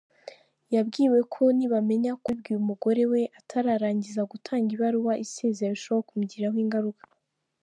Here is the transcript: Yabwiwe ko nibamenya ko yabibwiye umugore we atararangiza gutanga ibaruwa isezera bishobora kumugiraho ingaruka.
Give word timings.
Yabwiwe 0.75 1.19
ko 1.33 1.43
nibamenya 1.57 2.11
ko 2.21 2.27
yabibwiye 2.31 2.57
umugore 2.59 3.01
we 3.11 3.21
atararangiza 3.39 4.21
gutanga 4.31 4.69
ibaruwa 4.75 5.13
isezera 5.25 5.75
bishobora 5.75 6.07
kumugiraho 6.07 6.57
ingaruka. 6.65 7.03